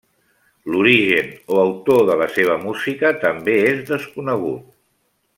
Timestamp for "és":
3.73-3.83